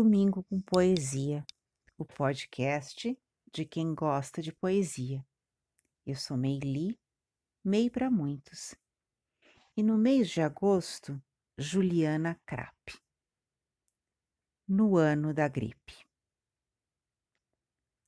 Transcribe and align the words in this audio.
Domingo 0.00 0.44
com 0.44 0.60
Poesia, 0.60 1.44
o 1.96 2.04
podcast 2.04 3.18
de 3.52 3.64
quem 3.64 3.96
gosta 3.96 4.40
de 4.40 4.52
poesia. 4.52 5.26
Eu 6.06 6.14
sou 6.14 6.36
Meili, 6.36 6.96
Mei 7.64 7.90
para 7.90 8.08
muitos. 8.08 8.76
E 9.76 9.82
no 9.82 9.98
mês 9.98 10.30
de 10.30 10.40
agosto, 10.40 11.20
Juliana 11.58 12.40
Krapp. 12.46 12.96
No 14.68 14.96
ano 14.96 15.34
da 15.34 15.48
gripe. 15.48 16.06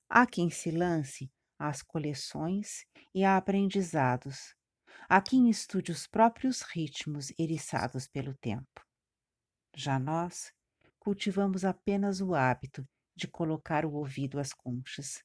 Há 0.09 0.29
quem 0.29 0.49
se 0.49 0.71
lance 0.71 1.29
às 1.59 1.83
coleções 1.83 2.87
e 3.13 3.25
a 3.25 3.37
aprendizados. 3.37 4.55
Há 5.09 5.21
quem 5.21 5.51
estude 5.51 5.91
os 5.91 6.07
próprios 6.07 6.63
ritmos 6.63 7.33
eriçados 7.37 8.07
pelo 8.07 8.33
tempo. 8.37 8.87
Já 9.75 9.99
nós 9.99 10.53
cultivamos 11.01 11.65
apenas 11.65 12.21
o 12.21 12.35
hábito 12.35 12.87
de 13.17 13.27
colocar 13.27 13.85
o 13.87 13.95
ouvido 13.95 14.39
às 14.39 14.53
conchas, 14.53 15.25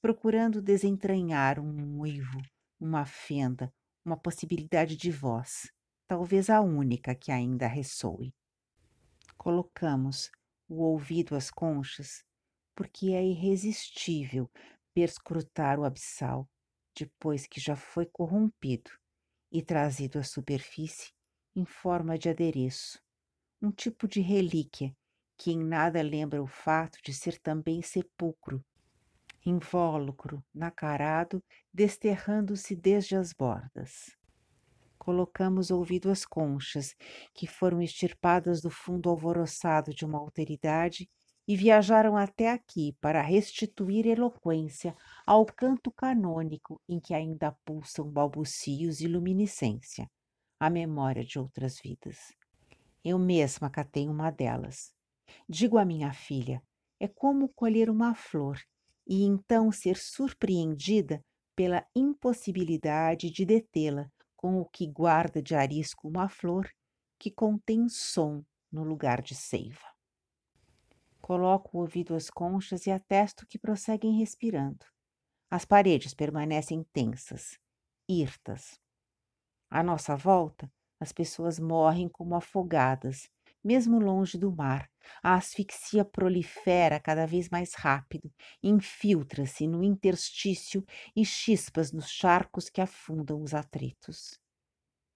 procurando 0.00 0.62
desentranhar 0.62 1.58
um 1.58 2.00
uivo, 2.00 2.40
uma 2.80 3.04
fenda, 3.04 3.72
uma 4.04 4.16
possibilidade 4.16 4.96
de 4.96 5.10
voz, 5.10 5.70
talvez 6.06 6.48
a 6.48 6.60
única 6.60 7.14
que 7.14 7.32
ainda 7.32 7.66
ressoe. 7.66 8.32
Colocamos 9.36 10.30
o 10.68 10.82
ouvido 10.82 11.34
às 11.34 11.50
conchas 11.50 12.24
porque 12.74 13.10
é 13.12 13.24
irresistível 13.24 14.48
perscrutar 14.94 15.80
o 15.80 15.84
abissal 15.84 16.48
depois 16.96 17.46
que 17.46 17.60
já 17.60 17.74
foi 17.74 18.06
corrompido 18.06 18.90
e 19.50 19.62
trazido 19.62 20.18
à 20.18 20.22
superfície 20.22 21.12
em 21.56 21.64
forma 21.64 22.16
de 22.16 22.28
adereço, 22.28 23.00
um 23.60 23.72
tipo 23.72 24.06
de 24.06 24.20
relíquia 24.20 24.94
que 25.38 25.52
em 25.52 25.64
nada 25.64 26.02
lembra 26.02 26.42
o 26.42 26.46
fato 26.46 26.98
de 27.02 27.14
ser 27.14 27.38
também 27.38 27.80
sepulcro, 27.80 28.62
invólucro, 29.46 30.44
nacarado, 30.52 31.42
desterrando-se 31.72 32.74
desde 32.74 33.14
as 33.14 33.32
bordas. 33.32 34.16
Colocamos 34.98 35.70
ouvido 35.70 36.10
às 36.10 36.26
conchas, 36.26 36.94
que 37.32 37.46
foram 37.46 37.80
extirpadas 37.80 38.60
do 38.60 38.68
fundo 38.68 39.08
alvoroçado 39.08 39.94
de 39.94 40.04
uma 40.04 40.18
alteridade 40.18 41.08
e 41.46 41.56
viajaram 41.56 42.14
até 42.14 42.50
aqui 42.50 42.94
para 43.00 43.22
restituir 43.22 44.06
eloquência 44.06 44.94
ao 45.24 45.46
canto 45.46 45.90
canônico 45.90 46.78
em 46.86 47.00
que 47.00 47.14
ainda 47.14 47.56
pulsam 47.64 48.10
balbucios 48.10 49.00
e 49.00 49.06
luminiscência, 49.06 50.10
a 50.60 50.68
memória 50.68 51.24
de 51.24 51.38
outras 51.38 51.80
vidas. 51.80 52.18
Eu 53.02 53.18
mesma 53.18 53.70
catei 53.70 54.06
uma 54.08 54.30
delas, 54.30 54.92
Digo 55.48 55.78
à 55.78 55.84
minha 55.84 56.12
filha: 56.12 56.62
é 57.00 57.08
como 57.08 57.48
colher 57.48 57.88
uma 57.90 58.14
flor 58.14 58.60
e 59.06 59.22
então 59.24 59.72
ser 59.72 59.96
surpreendida 59.96 61.24
pela 61.56 61.86
impossibilidade 61.94 63.30
de 63.30 63.44
detê-la 63.44 64.10
com 64.36 64.60
o 64.60 64.64
que 64.64 64.86
guarda 64.86 65.42
de 65.42 65.54
arisco 65.54 66.06
uma 66.08 66.28
flor 66.28 66.70
que 67.18 67.30
contém 67.30 67.88
som 67.88 68.44
no 68.70 68.84
lugar 68.84 69.20
de 69.22 69.34
seiva. 69.34 69.86
Coloco 71.20 71.76
o 71.76 71.80
ouvido 71.80 72.14
às 72.14 72.30
conchas 72.30 72.86
e 72.86 72.90
atesto 72.90 73.46
que 73.46 73.58
prosseguem 73.58 74.18
respirando. 74.18 74.86
As 75.50 75.64
paredes 75.64 76.14
permanecem 76.14 76.84
tensas, 76.92 77.58
hirtas. 78.08 78.80
À 79.68 79.82
nossa 79.82 80.14
volta, 80.14 80.70
as 81.00 81.12
pessoas 81.12 81.58
morrem 81.58 82.08
como 82.08 82.34
afogadas, 82.34 83.28
mesmo 83.68 83.98
longe 83.98 84.38
do 84.38 84.50
mar, 84.50 84.90
a 85.22 85.34
asfixia 85.34 86.02
prolifera 86.02 86.98
cada 86.98 87.26
vez 87.26 87.50
mais 87.50 87.74
rápido, 87.74 88.32
infiltra-se 88.62 89.66
no 89.66 89.84
interstício 89.84 90.82
e 91.14 91.22
chispas 91.22 91.92
nos 91.92 92.08
charcos 92.08 92.70
que 92.70 92.80
afundam 92.80 93.42
os 93.42 93.52
atritos. 93.52 94.40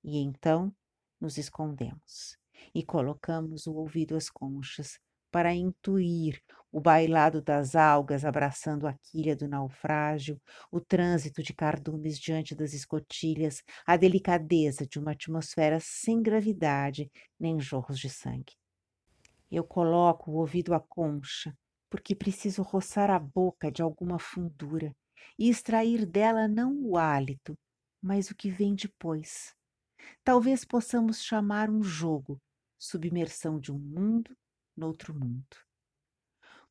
E 0.04 0.19
então 0.19 0.71
nos 1.19 1.38
escondemos 1.38 2.37
e 2.75 2.84
colocamos 2.84 3.66
o 3.66 3.72
ouvido 3.72 4.16
às 4.16 4.28
conchas 4.28 5.00
para 5.32 5.54
intuir 5.54 6.41
o 6.70 6.81
bailado 6.81 7.43
das 7.43 7.75
algas 7.75 8.25
abraçando 8.25 8.87
a 8.87 8.94
quilha 8.94 9.34
do 9.34 9.48
naufrágio, 9.48 10.41
o 10.70 10.81
trânsito 10.81 11.43
de 11.43 11.53
cardumes 11.53 12.19
diante 12.19 12.54
das 12.54 12.72
escotilhas, 12.72 13.62
a 13.87 13.97
delicadeza 13.97 14.87
de 14.87 14.98
uma 14.98 15.12
atmosfera 15.12 15.78
sem 15.81 16.22
gravidade 16.22 17.10
nem 17.41 17.59
jorros 17.59 17.98
de 17.98 18.09
sangue. 18.09 18.54
Eu 19.50 19.65
coloco 19.65 20.31
o 20.31 20.37
ouvido 20.37 20.72
à 20.72 20.81
concha, 20.81 21.54
porque 21.91 22.15
preciso 22.15 22.62
roçar 22.62 23.10
a 23.10 23.19
boca 23.19 23.71
de 23.71 23.82
alguma 23.82 24.19
fundura 24.19 24.94
e 25.38 25.50
extrair 25.50 26.06
dela 26.06 26.48
não 26.48 26.75
o 26.84 26.97
hálito, 26.97 27.54
mas 28.03 28.31
o 28.31 28.34
que 28.34 28.50
vem 28.50 28.75
depois. 28.75 29.54
Talvez 30.25 30.65
possamos 30.65 31.22
chamar 31.22 31.69
um 31.69 31.82
jogo, 31.82 32.38
submersão 32.78 33.60
de 33.60 33.71
um 33.71 33.78
mundo 33.78 34.34
noutro 34.77 35.15
mundo. 35.15 35.56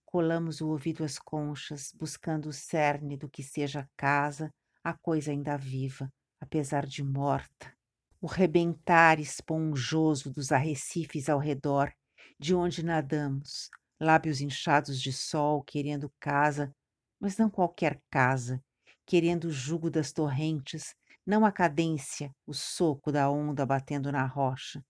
Colamos 0.05 0.59
o 0.59 0.67
ouvido 0.67 1.03
às 1.03 1.17
conchas, 1.17 1.93
buscando 1.97 2.49
o 2.49 2.53
cerne 2.53 3.15
do 3.15 3.29
que 3.29 3.41
seja 3.41 3.89
casa, 3.95 4.51
a 4.83 4.93
coisa 4.93 5.31
ainda 5.31 5.57
viva, 5.57 6.11
apesar 6.39 6.85
de 6.85 7.03
morta. 7.03 7.73
O 8.19 8.27
rebentar 8.27 9.19
esponjoso 9.19 10.31
dos 10.31 10.51
arrecifes 10.51 11.29
ao 11.29 11.39
redor 11.39 11.91
de 12.39 12.53
onde 12.53 12.83
nadamos, 12.83 13.69
lábios 13.99 14.41
inchados 14.41 15.01
de 15.01 15.13
sol, 15.13 15.63
querendo 15.63 16.11
casa, 16.19 16.71
mas 17.19 17.37
não 17.37 17.49
qualquer 17.49 18.01
casa, 18.11 18.59
querendo 19.05 19.45
o 19.45 19.51
jugo 19.51 19.89
das 19.89 20.11
torrentes, 20.11 20.95
não 21.25 21.45
a 21.45 21.51
cadência, 21.51 22.31
o 22.45 22.53
soco 22.53 23.11
da 23.11 23.29
onda 23.29 23.65
batendo 23.65 24.11
na 24.11 24.25
rocha. 24.25 24.83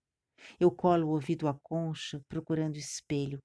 Eu 0.59 0.71
colo 0.71 1.07
o 1.07 1.11
ouvido 1.11 1.47
à 1.47 1.53
concha, 1.53 2.21
procurando 2.27 2.77
espelho, 2.77 3.39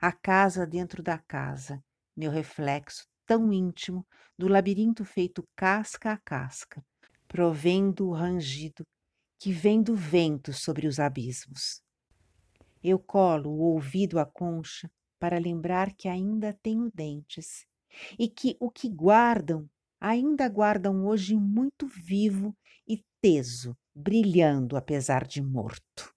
a 0.00 0.12
casa 0.12 0.66
dentro 0.66 1.02
da 1.02 1.18
casa, 1.18 1.82
meu 2.16 2.30
reflexo 2.30 3.06
tão 3.26 3.52
íntimo 3.52 4.06
do 4.36 4.48
labirinto 4.48 5.04
feito 5.04 5.44
casca 5.56 6.12
a 6.12 6.18
casca, 6.18 6.84
provendo 7.28 8.08
o 8.08 8.12
rangido 8.12 8.84
que 9.38 9.52
vem 9.52 9.82
do 9.82 9.94
vento 9.96 10.52
sobre 10.52 10.86
os 10.86 10.98
abismos. 11.00 11.82
Eu 12.82 12.98
colo 12.98 13.50
o 13.50 13.60
ouvido 13.60 14.18
à 14.18 14.26
concha 14.26 14.90
para 15.18 15.38
lembrar 15.38 15.94
que 15.94 16.08
ainda 16.08 16.52
tenho 16.62 16.90
dentes 16.92 17.64
e 18.18 18.28
que 18.28 18.56
o 18.58 18.70
que 18.70 18.88
guardam 18.88 19.68
ainda 20.00 20.48
guardam 20.48 21.06
hoje 21.06 21.36
muito 21.36 21.86
vivo 21.86 22.56
e 22.88 23.04
teso, 23.20 23.76
brilhando 23.94 24.76
apesar 24.76 25.24
de 25.24 25.40
morto. 25.40 26.11